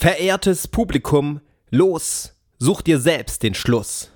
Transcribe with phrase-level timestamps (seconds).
[0.00, 1.40] Verehrtes Publikum,
[1.70, 4.12] los, such dir selbst den Schluss.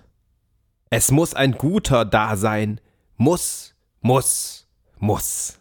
[0.90, 2.80] Es muss ein guter da sein,
[3.16, 4.68] muss, muss,
[5.00, 5.58] muss.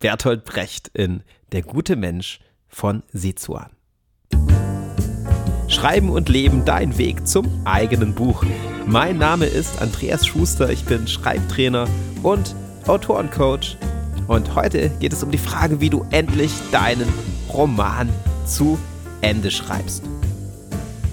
[0.00, 1.22] Bertolt Brecht in
[1.52, 3.70] Der gute Mensch von Sizuan.
[5.68, 8.44] Schreiben und Leben, dein Weg zum eigenen Buch.
[8.84, 11.88] Mein Name ist Andreas Schuster, ich bin Schreibtrainer
[12.22, 12.54] und
[12.86, 13.78] Autorencoach.
[14.28, 17.10] Und heute geht es um die Frage, wie du endlich deinen
[17.48, 18.10] Roman
[18.46, 18.78] zu
[19.24, 20.02] Ende schreibst.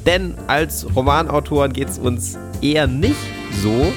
[0.05, 3.15] Denn als Romanautoren geht es uns eher nicht
[3.61, 3.93] so,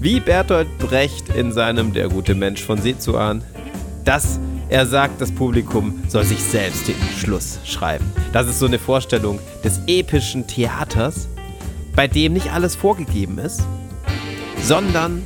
[0.00, 3.42] wie Bertolt Brecht in seinem Der gute Mensch von Sezuan,
[4.04, 8.04] dass er sagt, das Publikum soll sich selbst den Schluss schreiben.
[8.32, 11.28] Das ist so eine Vorstellung des epischen Theaters,
[11.94, 13.62] bei dem nicht alles vorgegeben ist,
[14.62, 15.22] sondern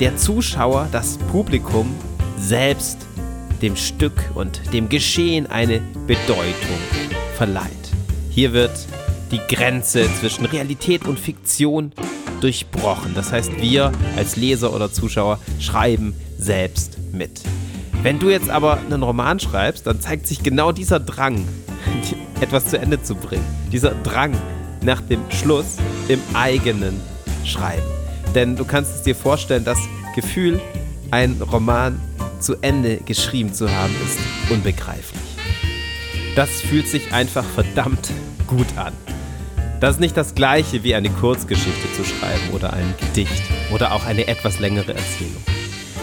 [0.00, 1.94] der Zuschauer, das Publikum
[2.38, 2.98] selbst
[3.60, 7.09] dem Stück und dem Geschehen eine Bedeutung
[7.40, 7.88] verleiht.
[8.28, 8.86] Hier wird
[9.30, 11.92] die Grenze zwischen Realität und Fiktion
[12.42, 13.14] durchbrochen.
[13.14, 17.40] Das heißt, wir als Leser oder Zuschauer schreiben selbst mit.
[18.02, 21.42] Wenn du jetzt aber einen Roman schreibst, dann zeigt sich genau dieser Drang,
[22.42, 23.46] etwas zu Ende zu bringen.
[23.72, 24.34] Dieser Drang
[24.82, 27.00] nach dem Schluss im eigenen
[27.46, 27.88] Schreiben.
[28.34, 29.78] Denn du kannst es dir vorstellen, das
[30.14, 30.60] Gefühl,
[31.10, 31.98] einen Roman
[32.38, 34.18] zu Ende geschrieben zu haben, ist
[34.50, 35.29] unbegreiflich.
[36.36, 38.10] Das fühlt sich einfach verdammt
[38.46, 38.92] gut an.
[39.80, 43.42] Das ist nicht das gleiche wie eine Kurzgeschichte zu schreiben oder ein Gedicht
[43.72, 45.42] oder auch eine etwas längere Erzählung.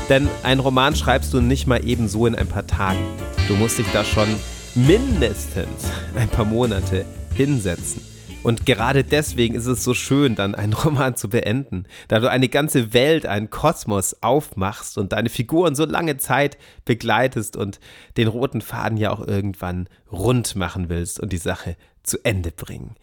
[0.09, 3.05] Denn ein Roman schreibst du nicht mal eben so in ein paar Tagen.
[3.47, 4.27] Du musst dich da schon
[4.75, 7.05] mindestens ein paar Monate
[7.35, 8.01] hinsetzen.
[8.47, 12.47] Und gerade deswegen ist es so schön, dann einen Roman zu beenden, da du eine
[12.47, 17.81] ganze Welt, einen Kosmos aufmachst und deine Figuren so lange Zeit begleitest und
[18.15, 22.95] den roten Faden ja auch irgendwann rund machen willst und die Sache zu Ende bringen.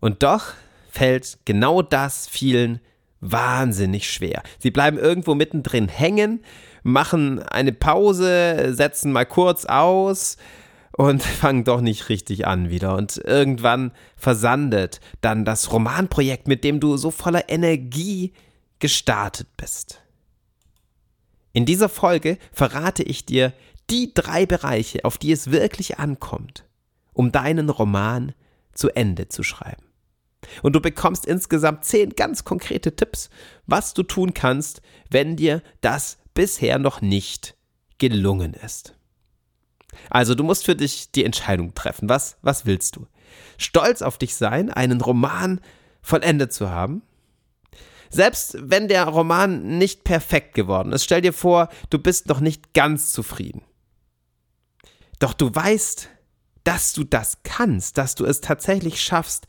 [0.00, 0.54] Und doch
[0.88, 2.80] fällt genau das vielen
[3.20, 4.42] wahnsinnig schwer.
[4.58, 6.42] Sie bleiben irgendwo mittendrin hängen,
[6.82, 10.38] machen eine Pause, setzen mal kurz aus,
[10.96, 12.96] und fangen doch nicht richtig an wieder.
[12.96, 18.32] Und irgendwann versandet dann das Romanprojekt, mit dem du so voller Energie
[18.78, 20.02] gestartet bist.
[21.52, 23.52] In dieser Folge verrate ich dir
[23.88, 26.64] die drei Bereiche, auf die es wirklich ankommt,
[27.14, 28.34] um deinen Roman
[28.72, 29.84] zu Ende zu schreiben.
[30.62, 33.30] Und du bekommst insgesamt zehn ganz konkrete Tipps,
[33.66, 37.56] was du tun kannst, wenn dir das bisher noch nicht
[37.98, 38.95] gelungen ist.
[40.10, 42.08] Also du musst für dich die Entscheidung treffen.
[42.08, 43.06] Was, was willst du?
[43.58, 45.60] Stolz auf dich sein, einen Roman
[46.02, 47.02] vollendet zu haben?
[48.10, 52.72] Selbst wenn der Roman nicht perfekt geworden ist, stell dir vor, du bist noch nicht
[52.72, 53.62] ganz zufrieden.
[55.18, 56.08] Doch du weißt,
[56.64, 59.46] dass du das kannst, dass du es tatsächlich schaffst,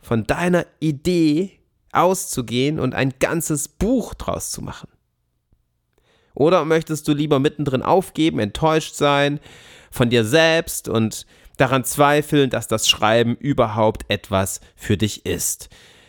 [0.00, 1.58] von deiner Idee
[1.92, 4.88] auszugehen und ein ganzes Buch draus zu machen.
[6.34, 9.40] Oder möchtest du lieber mittendrin aufgeben, enttäuscht sein,
[9.94, 11.24] von dir selbst und
[11.56, 15.68] daran zweifeln, dass das Schreiben überhaupt etwas für dich ist.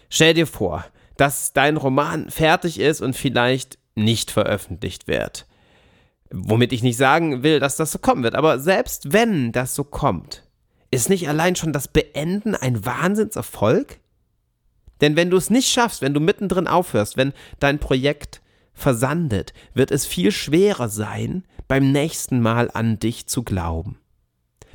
[0.10, 0.84] Stell dir vor,
[1.18, 5.46] dass dein Roman fertig ist und vielleicht nicht veröffentlicht wird.
[6.32, 9.84] Womit ich nicht sagen will, dass das so kommen wird, aber selbst wenn das so
[9.84, 10.42] kommt,
[10.90, 14.00] ist nicht allein schon das Beenden ein Wahnsinnserfolg?
[15.00, 18.42] Denn wenn du es nicht schaffst, wenn du mittendrin aufhörst, wenn dein Projekt
[18.74, 24.00] versandet, wird es viel schwerer sein, beim nächsten Mal an dich zu glauben.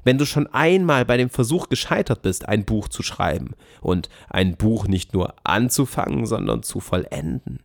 [0.02, 4.56] Wenn du schon einmal bei dem Versuch gescheitert bist, ein Buch zu schreiben und ein
[4.56, 7.60] Buch nicht nur anzufangen, sondern zu vollenden,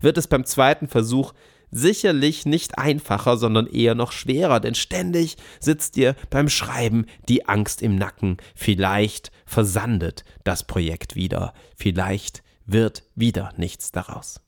[0.00, 1.32] wird es beim zweiten Versuch
[1.70, 7.82] sicherlich nicht einfacher, sondern eher noch schwerer, denn ständig sitzt dir beim Schreiben die Angst
[7.82, 8.36] im Nacken.
[8.54, 14.41] Vielleicht versandet das Projekt wieder, vielleicht wird wieder nichts daraus.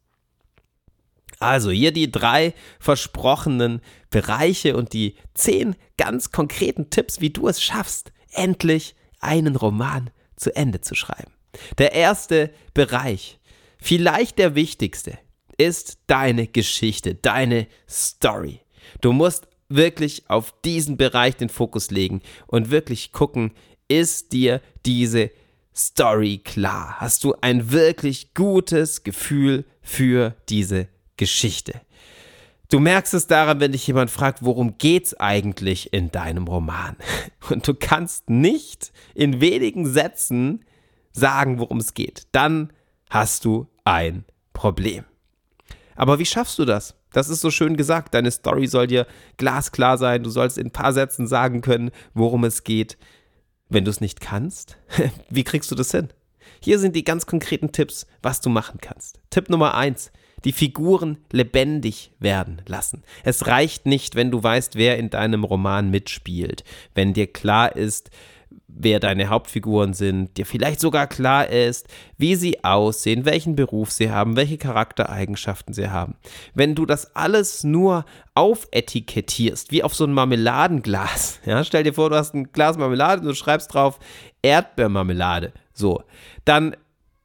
[1.39, 3.81] Also hier die drei versprochenen
[4.11, 10.55] Bereiche und die zehn ganz konkreten Tipps, wie du es schaffst, endlich einen Roman zu
[10.55, 11.33] Ende zu schreiben.
[11.79, 13.39] Der erste Bereich,
[13.79, 15.19] vielleicht der wichtigste,
[15.57, 18.61] ist deine Geschichte, deine Story.
[19.01, 23.53] Du musst wirklich auf diesen Bereich den Fokus legen und wirklich gucken,
[23.89, 25.31] ist dir diese
[25.75, 26.97] Story klar?
[26.99, 31.81] Hast du ein wirklich gutes Gefühl für diese Geschichte.
[32.71, 36.97] Du merkst es daran, wenn dich jemand fragt, worum geht's eigentlich in deinem Roman?
[37.51, 40.65] Und du kannst nicht in wenigen Sätzen
[41.13, 42.27] sagen, worum es geht.
[42.33, 42.73] Dann
[43.11, 45.05] hast du ein Problem.
[45.95, 46.97] Aber wie schaffst du das?
[47.13, 48.15] Das ist so schön gesagt.
[48.15, 49.07] Deine Story soll dir
[49.37, 50.25] glasklar sein.
[50.25, 52.99] Du sollst in ein paar Sätzen sagen können, worum es geht.
[53.69, 54.77] Wenn du es nicht kannst,
[55.31, 56.09] wie kriegst du das hin?
[56.61, 59.21] Hier sind die ganz konkreten Tipps, was du machen kannst.
[59.31, 60.11] Tipp Nummer eins:
[60.45, 63.03] die Figuren lebendig werden lassen.
[63.23, 66.65] Es reicht nicht, wenn du weißt, wer in deinem Roman mitspielt,
[66.95, 68.11] wenn dir klar ist,
[68.77, 71.87] wer deine Hauptfiguren sind, dir vielleicht sogar klar ist,
[72.19, 76.17] wie sie aussehen, welchen Beruf sie haben, welche Charaktereigenschaften sie haben.
[76.55, 78.05] Wenn du das alles nur
[78.35, 83.21] aufetikettierst, wie auf so ein Marmeladenglas, ja, stell dir vor, du hast ein Glas Marmelade
[83.23, 83.99] und du schreibst drauf
[84.43, 86.03] Erdbeermarmelade, so,
[86.45, 86.77] dann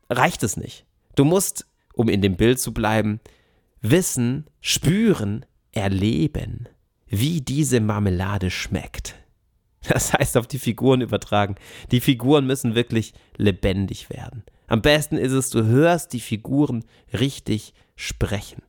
[0.09, 0.85] reicht es nicht.
[1.15, 1.65] Du musst
[1.99, 3.19] um in dem Bild zu bleiben,
[3.81, 6.69] wissen, spüren, erleben,
[7.07, 9.15] wie diese Marmelade schmeckt.
[9.81, 11.55] Das heißt auf die Figuren übertragen.
[11.91, 14.43] Die Figuren müssen wirklich lebendig werden.
[14.67, 18.61] Am besten ist es, du hörst die Figuren richtig sprechen.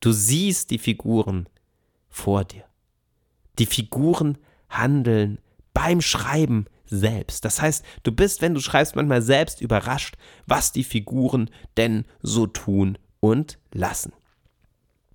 [0.00, 1.50] Du siehst die Figuren
[2.08, 2.64] vor dir.
[3.58, 4.38] Die Figuren
[4.70, 5.40] handeln
[5.74, 7.44] beim Schreiben selbst.
[7.44, 10.16] Das heißt, du bist, wenn du schreibst, manchmal selbst überrascht,
[10.46, 14.12] was die Figuren denn so tun und lassen.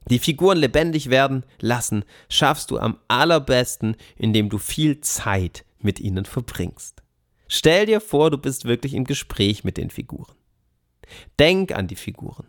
[0.09, 6.25] Die Figuren lebendig werden lassen, schaffst du am allerbesten, indem du viel Zeit mit ihnen
[6.25, 7.01] verbringst.
[7.47, 10.33] Stell dir vor, du bist wirklich im Gespräch mit den Figuren.
[11.39, 12.47] Denk an die Figuren.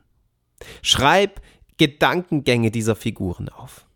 [0.80, 1.42] Schreib
[1.76, 3.86] Gedankengänge dieser Figuren auf.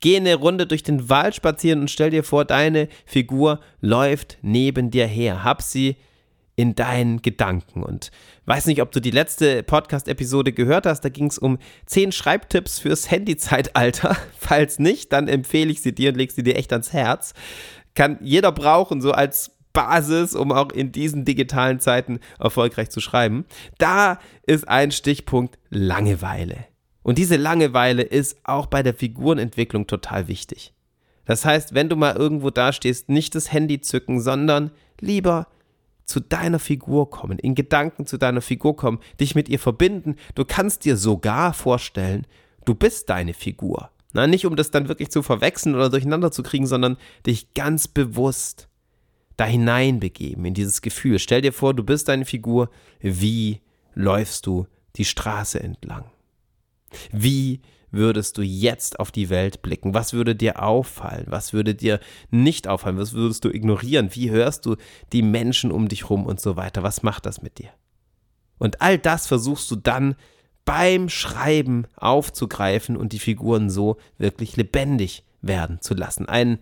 [0.00, 4.90] Geh eine Runde durch den Wald spazieren und stell dir vor, deine Figur läuft neben
[4.90, 5.44] dir her.
[5.44, 5.96] Hab sie
[6.56, 7.82] in deinen Gedanken.
[7.82, 8.10] Und
[8.46, 11.00] weiß nicht, ob du die letzte Podcast-Episode gehört hast.
[11.00, 14.16] Da ging es um 10 Schreibtipps fürs Handyzeitalter.
[14.38, 17.34] Falls nicht, dann empfehle ich sie dir und leg sie dir echt ans Herz.
[17.94, 23.46] Kann jeder brauchen, so als Basis, um auch in diesen digitalen Zeiten erfolgreich zu schreiben.
[23.78, 26.71] Da ist ein Stichpunkt Langeweile.
[27.02, 30.72] Und diese Langeweile ist auch bei der Figurenentwicklung total wichtig.
[31.24, 34.70] Das heißt, wenn du mal irgendwo dastehst, nicht das Handy zücken, sondern
[35.00, 35.46] lieber
[36.04, 40.16] zu deiner Figur kommen, in Gedanken zu deiner Figur kommen, dich mit ihr verbinden.
[40.34, 42.26] Du kannst dir sogar vorstellen,
[42.64, 43.90] du bist deine Figur.
[44.12, 47.88] Na, nicht um das dann wirklich zu verwechseln oder durcheinander zu kriegen, sondern dich ganz
[47.88, 48.68] bewusst
[49.36, 51.18] da hineinbegeben in dieses Gefühl.
[51.18, 52.68] Stell dir vor, du bist deine Figur.
[53.00, 53.62] Wie
[53.94, 54.66] läufst du
[54.96, 56.04] die Straße entlang?
[57.10, 57.60] Wie
[57.90, 59.94] würdest du jetzt auf die Welt blicken?
[59.94, 61.26] Was würde dir auffallen?
[61.28, 62.00] Was würde dir
[62.30, 62.98] nicht auffallen?
[62.98, 64.14] Was würdest du ignorieren?
[64.14, 64.76] Wie hörst du
[65.12, 66.82] die Menschen um dich rum und so weiter?
[66.82, 67.70] Was macht das mit dir?
[68.58, 70.16] Und all das versuchst du dann
[70.64, 76.28] beim Schreiben aufzugreifen und die Figuren so wirklich lebendig werden zu lassen.
[76.28, 76.58] Ein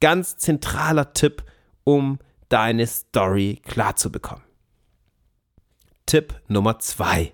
[0.00, 1.44] ganz zentraler Tipp,
[1.84, 4.42] um deine Story klar zu bekommen.
[6.06, 7.32] Tipp Nummer zwei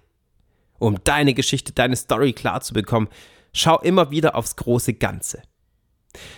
[0.81, 3.09] um deine Geschichte, deine Story klar zu bekommen,
[3.53, 5.43] schau immer wieder aufs große Ganze.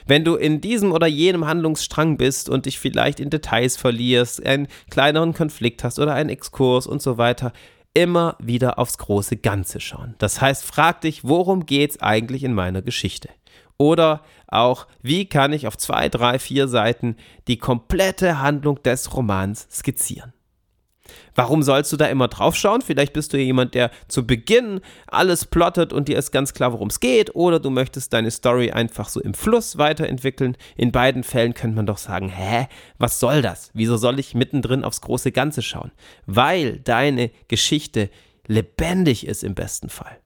[0.07, 4.69] Wenn du in diesem oder jenem Handlungsstrang bist und dich vielleicht in Details verlierst, einen
[4.91, 7.53] kleineren Konflikt hast oder einen Exkurs und so weiter,
[7.95, 10.15] immer wieder aufs große Ganze schauen.
[10.19, 13.31] Das heißt, frag dich, worum geht es eigentlich in meiner Geschichte?
[13.79, 17.17] Oder auch, wie kann ich auf zwei, drei, vier Seiten
[17.49, 20.33] die komplette Handlung des Romans skizzieren?
[21.35, 22.83] Warum sollst du da immer drauf schauen?
[22.83, 26.89] Vielleicht bist du jemand, der zu Beginn alles plottet und dir ist ganz klar, worum
[26.89, 30.57] es geht, oder du möchtest deine Story einfach so im Fluss weiterentwickeln.
[30.77, 32.69] In beiden Fällen könnte man doch sagen, hä,
[32.99, 33.71] was soll das?
[33.75, 35.93] Wieso soll ich mittendrin aufs große Ganze schauen?
[36.27, 38.11] Weil deine Geschichte
[38.47, 40.19] lebendig ist im besten Fall.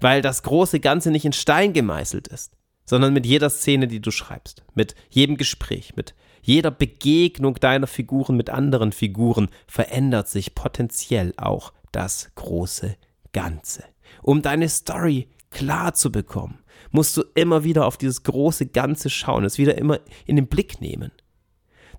[0.00, 2.52] Weil das große Ganze nicht in Stein gemeißelt ist,
[2.84, 8.36] sondern mit jeder Szene, die du schreibst, mit jedem Gespräch, mit jeder Begegnung deiner Figuren
[8.36, 12.96] mit anderen Figuren verändert sich potenziell auch das große
[13.32, 13.84] Ganze.
[14.22, 19.44] Um deine Story klar zu bekommen, musst du immer wieder auf dieses große Ganze schauen,
[19.44, 21.12] es wieder immer in den Blick nehmen,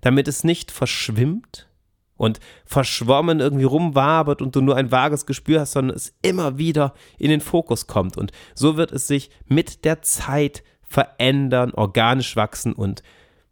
[0.00, 1.68] damit es nicht verschwimmt
[2.16, 6.94] und verschwommen irgendwie rumwabert und du nur ein vages Gespür hast, sondern es immer wieder
[7.18, 8.16] in den Fokus kommt.
[8.16, 13.02] Und so wird es sich mit der Zeit verändern, organisch wachsen und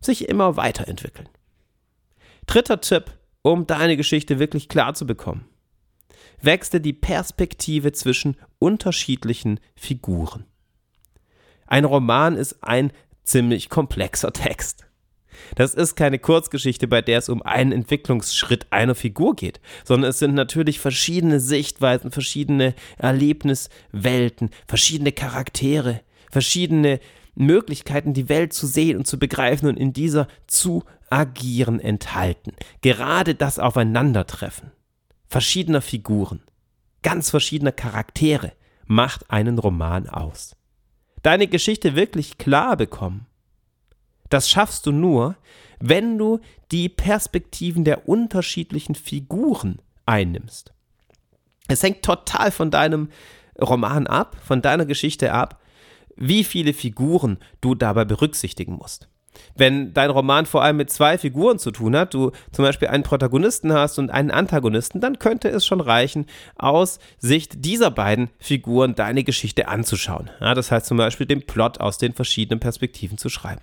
[0.00, 1.28] sich immer weiterentwickeln.
[2.46, 5.46] Dritter Tipp, um deine Geschichte wirklich klar zu bekommen.
[6.42, 10.44] Wechsle die Perspektive zwischen unterschiedlichen Figuren.
[11.66, 12.92] Ein Roman ist ein
[13.22, 14.86] ziemlich komplexer Text.
[15.54, 20.18] Das ist keine Kurzgeschichte, bei der es um einen Entwicklungsschritt einer Figur geht, sondern es
[20.18, 27.00] sind natürlich verschiedene Sichtweisen, verschiedene Erlebniswelten, verschiedene Charaktere, verschiedene
[27.40, 32.52] Möglichkeiten, die Welt zu sehen und zu begreifen und in dieser zu agieren enthalten.
[32.82, 34.70] Gerade das Aufeinandertreffen
[35.30, 36.42] verschiedener Figuren,
[37.02, 38.52] ganz verschiedener Charaktere
[38.84, 40.56] macht einen Roman aus.
[41.22, 43.26] Deine Geschichte wirklich klar bekommen.
[44.28, 45.36] Das schaffst du nur,
[45.78, 46.40] wenn du
[46.72, 50.72] die Perspektiven der unterschiedlichen Figuren einnimmst.
[51.68, 53.10] Es hängt total von deinem
[53.60, 55.59] Roman ab, von deiner Geschichte ab,
[56.20, 59.08] wie viele Figuren du dabei berücksichtigen musst.
[59.56, 63.02] Wenn dein Roman vor allem mit zwei Figuren zu tun hat, du zum Beispiel einen
[63.02, 68.94] Protagonisten hast und einen Antagonisten, dann könnte es schon reichen, aus Sicht dieser beiden Figuren
[68.94, 70.30] deine Geschichte anzuschauen.
[70.40, 73.62] Ja, das heißt zum Beispiel den Plot aus den verschiedenen Perspektiven zu schreiben.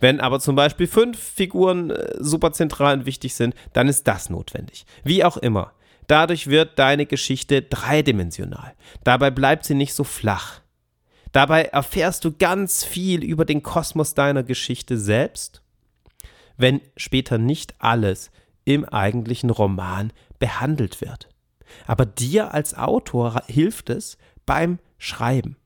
[0.00, 4.30] Wenn aber zum Beispiel fünf Figuren äh, super zentral und wichtig sind, dann ist das
[4.30, 4.86] notwendig.
[5.04, 5.72] Wie auch immer.
[6.06, 8.74] Dadurch wird deine Geschichte dreidimensional.
[9.04, 10.62] Dabei bleibt sie nicht so flach.
[11.32, 15.62] Dabei erfährst du ganz viel über den Kosmos deiner Geschichte selbst,
[16.56, 18.30] wenn später nicht alles
[18.64, 21.28] im eigentlichen Roman behandelt wird.
[21.86, 25.56] Aber dir als Autor hilft es beim Schreiben.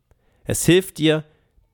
[0.45, 1.25] Es hilft dir,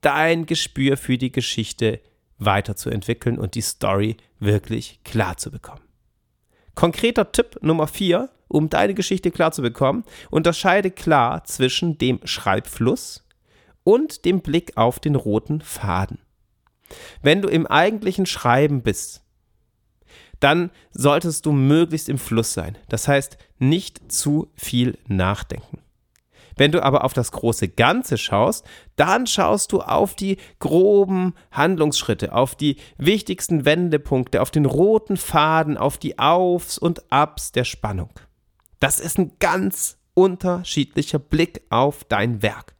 [0.01, 1.99] dein Gespür für die Geschichte
[2.37, 5.81] weiterzuentwickeln und die Story wirklich klar zu bekommen.
[6.75, 13.25] Konkreter Tipp Nummer 4, um deine Geschichte klar zu bekommen, unterscheide klar zwischen dem Schreibfluss
[13.89, 16.19] und dem Blick auf den roten Faden.
[17.23, 19.23] Wenn du im eigentlichen Schreiben bist,
[20.39, 22.77] dann solltest du möglichst im Fluss sein.
[22.87, 25.81] Das heißt, nicht zu viel nachdenken.
[26.55, 28.63] Wenn du aber auf das große Ganze schaust,
[28.95, 35.77] dann schaust du auf die groben Handlungsschritte, auf die wichtigsten Wendepunkte, auf den roten Faden,
[35.77, 38.11] auf die Aufs und Abs der Spannung.
[38.79, 42.75] Das ist ein ganz unterschiedlicher Blick auf dein Werk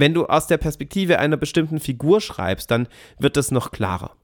[0.00, 2.88] wenn du aus der Perspektive einer bestimmten Figur schreibst, dann
[3.18, 4.16] wird das noch klarer.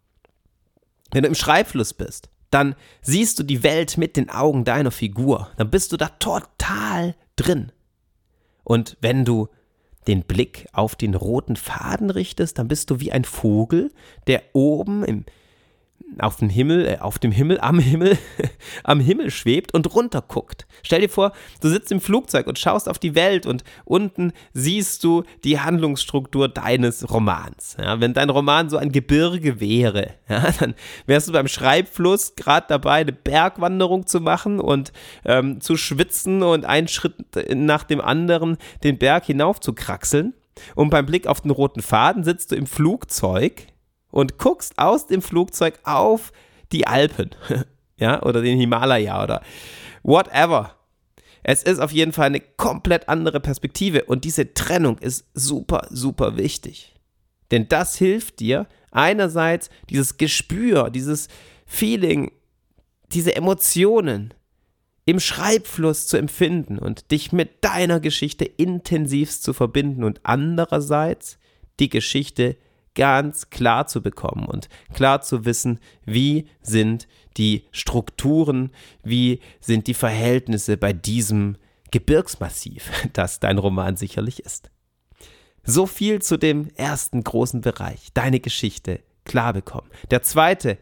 [1.12, 5.50] Wenn du im Schreibfluss bist, dann siehst du die Welt mit den Augen deiner Figur.
[5.56, 7.72] Dann bist du da total drin.
[8.64, 9.48] Und wenn du
[10.06, 13.92] den Blick auf den roten Faden richtest, dann bist du wie ein Vogel,
[14.26, 15.24] der oben im
[16.18, 18.16] auf dem Himmel, äh, auf dem Himmel, am Himmel,
[18.84, 20.66] am Himmel schwebt und runterguckt.
[20.82, 25.04] Stell dir vor, du sitzt im Flugzeug und schaust auf die Welt und unten siehst
[25.04, 27.76] du die Handlungsstruktur deines Romans.
[27.78, 30.74] Ja, wenn dein Roman so ein Gebirge wäre, ja, dann
[31.06, 34.92] wärst du beim Schreibfluss gerade dabei, eine Bergwanderung zu machen und
[35.24, 37.14] ähm, zu schwitzen und einen Schritt
[37.54, 40.34] nach dem anderen den Berg hinauf zu kraxeln.
[40.74, 43.66] Und beim Blick auf den roten Faden sitzt du im Flugzeug
[44.16, 46.32] und guckst aus dem Flugzeug auf
[46.72, 47.30] die Alpen,
[47.98, 49.42] ja, oder den Himalaya oder
[50.02, 50.74] whatever.
[51.42, 56.38] Es ist auf jeden Fall eine komplett andere Perspektive und diese Trennung ist super, super
[56.38, 56.94] wichtig.
[57.50, 61.28] Denn das hilft dir, einerseits dieses Gespür, dieses
[61.66, 62.32] Feeling,
[63.12, 64.32] diese Emotionen
[65.04, 71.38] im Schreibfluss zu empfinden und dich mit deiner Geschichte intensivst zu verbinden und andererseits
[71.78, 72.56] die Geschichte
[72.96, 78.72] ganz klar zu bekommen und klar zu wissen, wie sind die Strukturen,
[79.04, 81.56] wie sind die Verhältnisse bei diesem
[81.92, 84.70] Gebirgsmassiv, das dein Roman sicherlich ist.
[85.62, 89.90] So viel zu dem ersten großen Bereich, deine Geschichte klar bekommen.
[90.10, 90.78] Der zweite,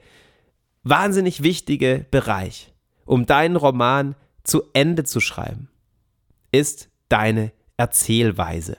[0.83, 2.73] wahnsinnig wichtige Bereich,
[3.05, 5.69] um deinen Roman zu Ende zu schreiben,
[6.53, 8.77] ist deine Erzählweise.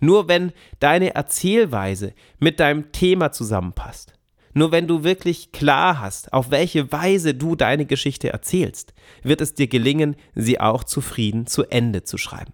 [0.00, 4.14] Nur wenn deine Erzählweise mit deinem Thema zusammenpasst,
[4.52, 9.54] nur wenn du wirklich klar hast, auf welche Weise du deine Geschichte erzählst, wird es
[9.54, 12.52] dir gelingen, sie auch zufrieden zu Ende zu schreiben.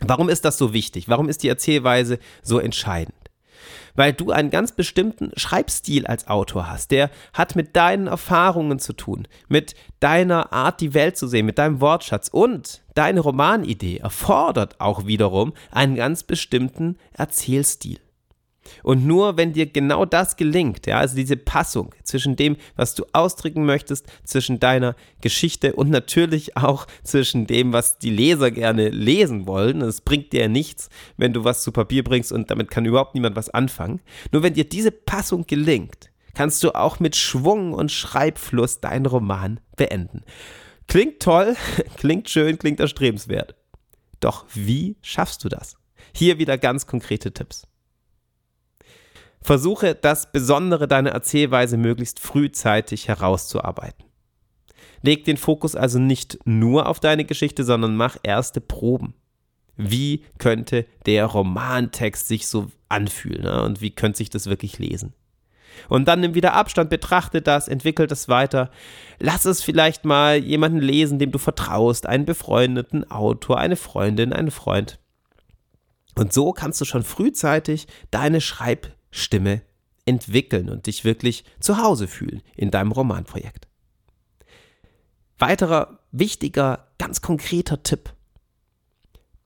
[0.00, 1.08] Warum ist das so wichtig?
[1.08, 3.15] Warum ist die Erzählweise so entscheidend?
[3.96, 6.90] Weil du einen ganz bestimmten Schreibstil als Autor hast.
[6.90, 11.58] Der hat mit deinen Erfahrungen zu tun, mit deiner Art, die Welt zu sehen, mit
[11.58, 17.98] deinem Wortschatz und deine Romanidee erfordert auch wiederum einen ganz bestimmten Erzählstil.
[18.82, 23.04] Und nur wenn dir genau das gelingt, ja, also diese Passung zwischen dem, was du
[23.12, 29.46] ausdrücken möchtest, zwischen deiner Geschichte und natürlich auch zwischen dem, was die Leser gerne lesen
[29.46, 33.14] wollen, es bringt dir nichts, wenn du was zu Papier bringst und damit kann überhaupt
[33.14, 34.00] niemand was anfangen.
[34.32, 39.60] Nur wenn dir diese Passung gelingt, kannst du auch mit Schwung und Schreibfluss deinen Roman
[39.76, 40.22] beenden.
[40.86, 41.56] Klingt toll,
[41.96, 43.54] klingt schön, klingt erstrebenswert.
[44.20, 45.76] Doch wie schaffst du das?
[46.14, 47.66] Hier wieder ganz konkrete Tipps.
[49.46, 54.04] Versuche das Besondere deiner Erzählweise möglichst frühzeitig herauszuarbeiten.
[55.02, 59.14] Leg den Fokus also nicht nur auf deine Geschichte, sondern mach erste Proben.
[59.76, 63.62] Wie könnte der Romantext sich so anfühlen ne?
[63.62, 65.14] und wie könnte sich das wirklich lesen?
[65.88, 68.72] Und dann nimm wieder Abstand, betrachte das, entwickle das weiter.
[69.20, 74.50] Lass es vielleicht mal jemanden lesen, dem du vertraust, einen befreundeten Autor, eine Freundin, einen
[74.50, 74.98] Freund.
[76.16, 79.62] Und so kannst du schon frühzeitig deine Schreib Stimme
[80.04, 83.66] entwickeln und dich wirklich zu Hause fühlen in deinem Romanprojekt.
[85.38, 88.12] Weiterer wichtiger, ganz konkreter Tipp.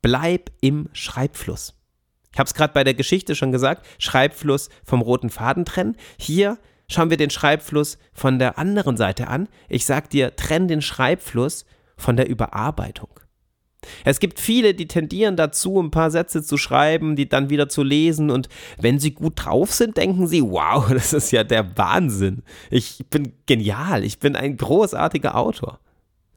[0.03, 1.75] Bleib im Schreibfluss.
[2.33, 5.97] Ich habe es gerade bei der Geschichte schon gesagt, Schreibfluss vom roten Faden trennen.
[6.19, 6.59] Hier
[6.89, 9.49] schauen wir den Schreibfluss von der anderen Seite an.
[9.69, 11.65] Ich sage dir, trenn den Schreibfluss
[11.97, 13.11] von der Überarbeitung.
[14.05, 17.83] Es gibt viele, die tendieren dazu, ein paar Sätze zu schreiben, die dann wieder zu
[17.83, 22.43] lesen und wenn sie gut drauf sind, denken sie, wow, das ist ja der Wahnsinn.
[22.71, 25.81] Ich bin genial, ich bin ein großartiger Autor.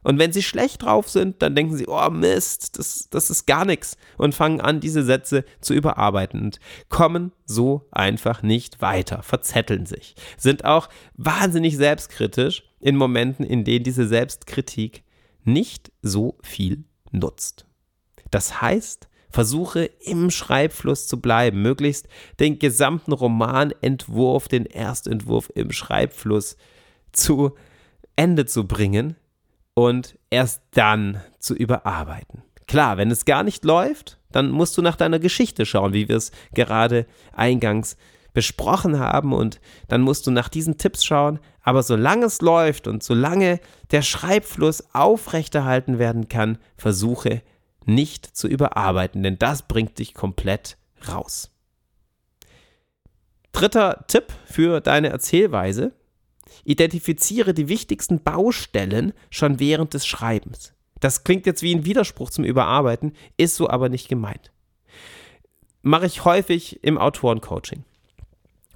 [0.04, 3.64] Und wenn sie schlecht drauf sind, dann denken sie, oh Mist, das, das ist gar
[3.64, 6.60] nichts und fangen an, diese Sätze zu überarbeiten und
[6.90, 13.82] kommen so einfach nicht weiter, verzetteln sich, sind auch wahnsinnig selbstkritisch in Momenten, in denen
[13.82, 15.04] diese Selbstkritik
[15.42, 16.84] nicht so viel
[17.14, 17.66] nutzt.
[18.30, 26.56] Das heißt, versuche im Schreibfluss zu bleiben, möglichst den gesamten Romanentwurf, den Erstentwurf im Schreibfluss
[27.12, 27.54] zu
[28.16, 29.16] Ende zu bringen
[29.74, 32.42] und erst dann zu überarbeiten.
[32.66, 36.16] Klar, wenn es gar nicht läuft, dann musst du nach deiner Geschichte schauen, wie wir
[36.16, 37.96] es gerade eingangs
[38.34, 41.38] besprochen haben und dann musst du nach diesen Tipps schauen.
[41.62, 43.60] Aber solange es läuft und solange
[43.90, 47.40] der Schreibfluss aufrechterhalten werden kann, versuche
[47.86, 50.76] nicht zu überarbeiten, denn das bringt dich komplett
[51.08, 51.50] raus.
[53.52, 55.92] Dritter Tipp für deine Erzählweise.
[56.64, 60.72] Identifiziere die wichtigsten Baustellen schon während des Schreibens.
[60.98, 64.50] Das klingt jetzt wie ein Widerspruch zum Überarbeiten, ist so aber nicht gemeint.
[65.82, 67.84] Mache ich häufig im Autorencoaching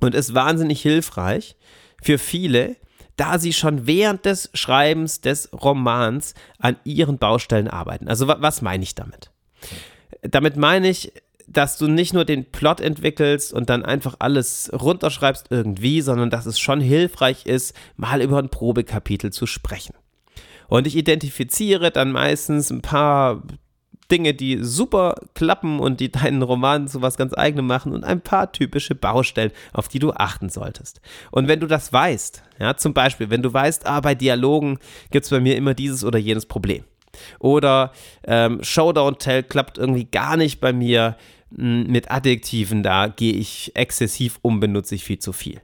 [0.00, 1.56] und ist wahnsinnig hilfreich
[2.02, 2.76] für viele,
[3.16, 8.08] da sie schon während des Schreibens des Romans an ihren Baustellen arbeiten.
[8.08, 9.30] Also was meine ich damit?
[10.22, 11.12] Damit meine ich,
[11.48, 16.46] dass du nicht nur den Plot entwickelst und dann einfach alles runterschreibst irgendwie, sondern dass
[16.46, 19.94] es schon hilfreich ist, mal über ein Probekapitel zu sprechen.
[20.68, 23.42] Und ich identifiziere dann meistens ein paar
[24.10, 28.20] Dinge, die super klappen und die deinen Roman zu was ganz eigenem machen und ein
[28.20, 31.00] paar typische Baustellen, auf die du achten solltest.
[31.30, 34.78] Und wenn du das weißt, ja, zum Beispiel, wenn du weißt, ah, bei Dialogen
[35.10, 36.84] gibt es bei mir immer dieses oder jenes Problem.
[37.38, 37.92] Oder
[38.24, 41.16] ähm, Showdown Tell klappt irgendwie gar nicht bei mir
[41.54, 45.60] hm, mit Adjektiven, da gehe ich exzessiv um, benutze ich viel zu viel.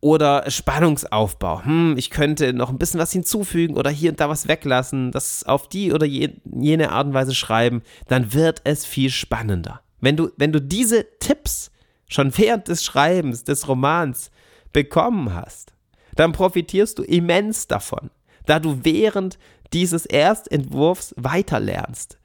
[0.00, 1.64] Oder Spannungsaufbau.
[1.64, 5.44] Hm, ich könnte noch ein bisschen was hinzufügen oder hier und da was weglassen, das
[5.44, 9.80] auf die oder jene Art und Weise schreiben, dann wird es viel spannender.
[10.00, 11.72] Wenn du, wenn du diese Tipps
[12.08, 14.30] schon während des Schreibens des Romans
[14.72, 15.72] bekommen hast,
[16.14, 18.10] dann profitierst du immens davon,
[18.46, 19.38] da du während
[19.72, 22.18] dieses Erstentwurfs weiterlernst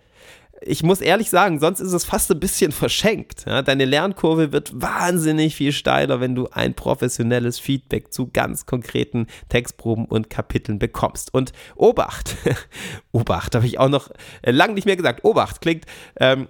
[0.66, 3.46] ich muss ehrlich sagen, sonst ist es fast ein bisschen verschenkt.
[3.46, 3.62] Ja?
[3.62, 10.06] Deine Lernkurve wird wahnsinnig viel steiler, wenn du ein professionelles Feedback zu ganz konkreten Textproben
[10.06, 11.34] und Kapiteln bekommst.
[11.34, 12.36] Und Obacht,
[13.12, 14.10] Obacht habe ich auch noch
[14.42, 15.24] äh, lange nicht mehr gesagt.
[15.24, 15.86] Obacht klingt
[16.20, 16.48] ähm,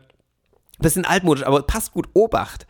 [0.80, 2.08] bisschen altmodisch, aber passt gut.
[2.14, 2.68] Obacht.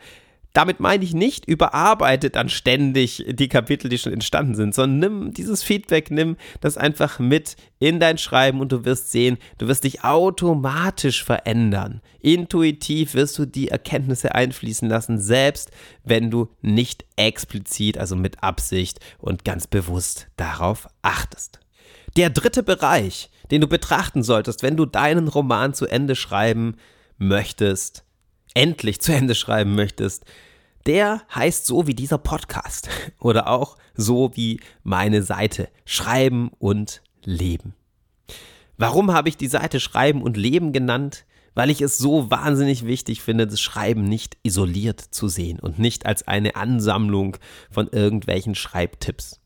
[0.54, 5.34] Damit meine ich nicht, überarbeite dann ständig die Kapitel, die schon entstanden sind, sondern nimm
[5.34, 9.82] dieses Feedback, nimm das einfach mit in dein Schreiben und du wirst sehen, du wirst
[9.82, 12.00] dich automatisch verändern.
[12.20, 15.72] Intuitiv wirst du die Erkenntnisse einfließen lassen, selbst
[16.04, 21.58] wenn du nicht explizit, also mit Absicht und ganz bewusst darauf achtest.
[22.16, 26.76] Der dritte Bereich, den du betrachten solltest, wenn du deinen Roman zu Ende schreiben
[27.18, 28.04] möchtest,
[28.54, 30.24] endlich zu Ende schreiben möchtest,
[30.86, 32.88] der heißt so wie dieser Podcast
[33.20, 37.74] oder auch so wie meine Seite Schreiben und Leben.
[38.76, 41.26] Warum habe ich die Seite Schreiben und Leben genannt?
[41.56, 46.04] Weil ich es so wahnsinnig wichtig finde, das Schreiben nicht isoliert zu sehen und nicht
[46.04, 47.36] als eine Ansammlung
[47.70, 49.40] von irgendwelchen Schreibtipps.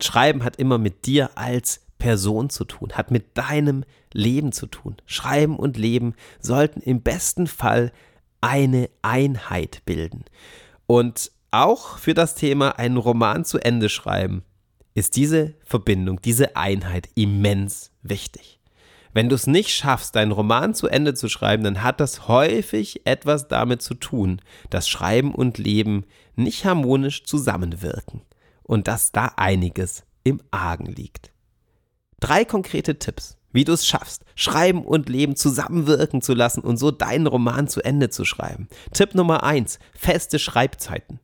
[0.00, 4.96] Schreiben hat immer mit dir als Person zu tun, hat mit deinem Leben zu tun.
[5.04, 7.92] Schreiben und Leben sollten im besten Fall
[8.40, 10.24] eine Einheit bilden.
[10.86, 14.42] Und auch für das Thema einen Roman zu Ende schreiben,
[14.94, 18.60] ist diese Verbindung, diese Einheit immens wichtig.
[19.12, 23.06] Wenn du es nicht schaffst, deinen Roman zu Ende zu schreiben, dann hat das häufig
[23.06, 26.04] etwas damit zu tun, dass Schreiben und Leben
[26.36, 28.22] nicht harmonisch zusammenwirken
[28.62, 31.32] und dass da einiges im Argen liegt.
[32.20, 36.90] Drei konkrete Tipps, wie du es schaffst, Schreiben und Leben zusammenwirken zu lassen und so
[36.90, 38.68] deinen Roman zu Ende zu schreiben.
[38.92, 41.20] Tipp Nummer eins: feste Schreibzeiten.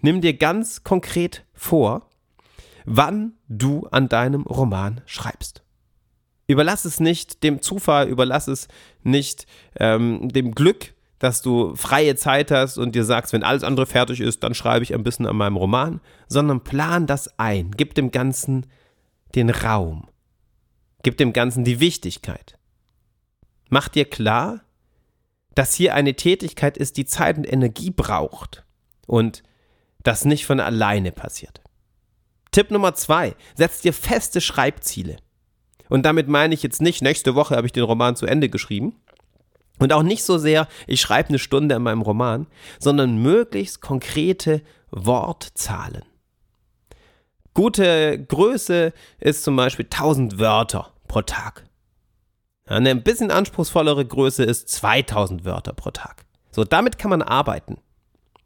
[0.00, 2.08] Nimm dir ganz konkret vor,
[2.86, 5.62] wann du an deinem Roman schreibst.
[6.46, 8.66] Überlass es nicht dem Zufall, überlass es
[9.02, 9.46] nicht
[9.78, 14.20] ähm, dem Glück, dass du freie Zeit hast und dir sagst, wenn alles andere fertig
[14.20, 18.10] ist, dann schreibe ich ein bisschen an meinem Roman, sondern plan das ein, gib dem
[18.10, 18.66] Ganzen
[19.34, 20.08] den Raum,
[21.02, 22.58] gib dem Ganzen die Wichtigkeit.
[23.68, 24.60] Mach dir klar,
[25.54, 28.64] dass hier eine Tätigkeit ist, die Zeit und Energie braucht
[29.06, 29.42] und
[30.02, 31.60] das nicht von alleine passiert.
[32.52, 35.16] Tipp Nummer zwei, setz dir feste Schreibziele.
[35.88, 38.96] Und damit meine ich jetzt nicht, nächste Woche habe ich den Roman zu Ende geschrieben.
[39.78, 42.46] Und auch nicht so sehr, ich schreibe eine Stunde in meinem Roman,
[42.78, 46.04] sondern möglichst konkrete Wortzahlen.
[47.54, 51.64] Gute Größe ist zum Beispiel 1000 Wörter pro Tag.
[52.66, 56.24] Eine ein bisschen anspruchsvollere Größe ist 2000 Wörter pro Tag.
[56.52, 57.78] So, damit kann man arbeiten.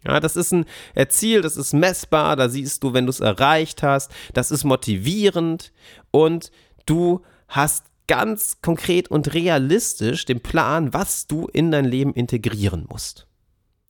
[0.07, 0.67] Ja, das ist ein
[1.09, 5.73] Ziel, das ist messbar, da siehst du, wenn du es erreicht hast, das ist motivierend
[6.11, 6.51] und
[6.85, 13.27] du hast ganz konkret und realistisch den Plan, was du in dein Leben integrieren musst.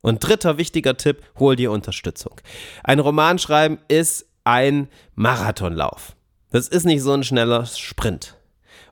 [0.02, 2.40] Und dritter wichtiger Tipp, hol dir Unterstützung.
[2.84, 6.16] Ein Roman schreiben ist ein Marathonlauf.
[6.50, 8.36] Das ist nicht so ein schneller Sprint.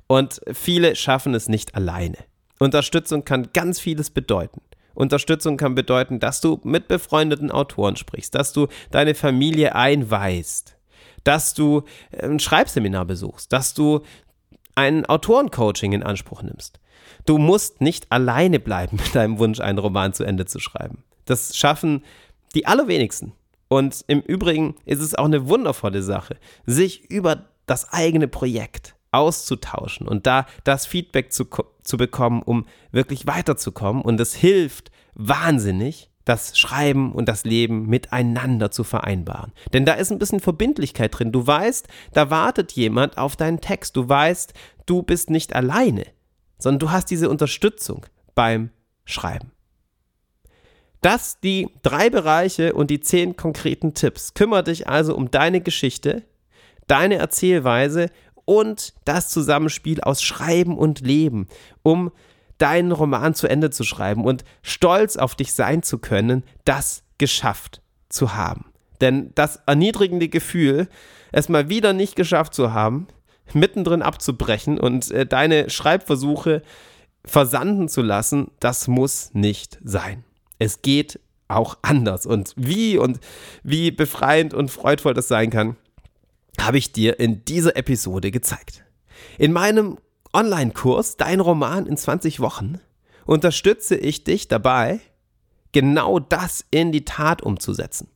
[0.07, 2.19] Und viele schaffen es nicht alleine.
[2.59, 4.61] Unterstützung kann ganz vieles bedeuten.
[4.95, 10.77] Unterstützung kann bedeuten, dass du mit befreundeten Autoren sprichst, dass du deine Familie einweist,
[11.25, 11.85] dass du
[12.21, 14.03] ein Schreibseminar besuchst, dass du
[14.75, 16.81] ein Autorencoaching in Anspruch nimmst.
[17.25, 21.05] Du musst nicht alleine bleiben mit deinem Wunsch, einen Roman zu Ende zu schreiben.
[21.25, 22.05] Das schaffen
[22.55, 23.33] die allerwenigsten.
[23.73, 30.07] Und im Übrigen ist es auch eine wundervolle Sache, sich über das eigene Projekt auszutauschen
[30.07, 31.47] und da das Feedback zu,
[31.83, 34.03] zu bekommen, um wirklich weiterzukommen.
[34.03, 39.53] Und es hilft wahnsinnig, das Schreiben und das Leben miteinander zu vereinbaren.
[39.73, 41.33] Denn da ist ein bisschen Verbindlichkeit drin.
[41.33, 43.97] Du weißt, da wartet jemand auf deinen Text.
[43.97, 44.53] Du weißt,
[44.85, 46.05] du bist nicht alleine,
[46.59, 48.05] sondern du hast diese Unterstützung
[48.35, 48.69] beim
[49.07, 49.51] Schreiben.
[51.03, 54.35] Das die drei Bereiche und die zehn konkreten Tipps.
[54.35, 56.23] Kümmer dich also um deine Geschichte,
[56.87, 58.09] deine Erzählweise
[58.45, 61.49] und das Zusammenspiel aus Schreiben und Leben,
[61.83, 62.12] um
[62.59, 67.83] deinen Roman zu Ende zu schreiben und stolz auf dich sein zu können, das geschafft
[68.09, 68.67] zu haben.
[69.01, 70.88] Denn das erniedrigende Gefühl,
[71.33, 73.09] es mal wieder nicht geschafft zu haben,
[73.53, 76.62] mittendrin abzubrechen und äh, deine Schreibversuche
[77.25, 80.25] versanden zu lassen, das muss nicht sein.
[80.62, 82.25] Es geht auch anders.
[82.25, 83.18] Und wie und
[83.64, 85.77] wie befreiend und freudvoll das sein kann,
[86.61, 88.85] habe ich dir in dieser Episode gezeigt.
[89.38, 89.98] In meinem
[90.33, 92.81] Online-Kurs Dein Roman in 20 Wochen
[93.27, 95.01] unterstütze ich dich dabei,
[95.72, 98.09] genau das in die Tat umzusetzen.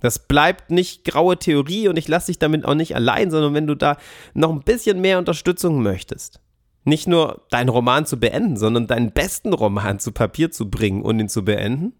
[0.00, 3.68] Das bleibt nicht graue Theorie und ich lasse dich damit auch nicht allein, sondern wenn
[3.68, 3.98] du da
[4.34, 6.40] noch ein bisschen mehr Unterstützung möchtest,
[6.84, 11.20] nicht nur deinen Roman zu beenden, sondern deinen besten Roman zu Papier zu bringen und
[11.20, 11.92] ihn zu beenden,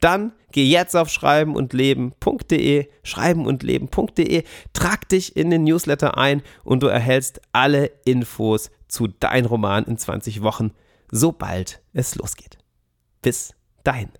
[0.00, 7.40] dann geh jetzt auf schreibenundleben.de, schreibenundleben.de, trag dich in den Newsletter ein und du erhältst
[7.52, 10.72] alle Infos zu deinem Roman in 20 Wochen,
[11.10, 12.58] sobald es losgeht.
[13.22, 13.54] Bis
[13.84, 14.10] dahin.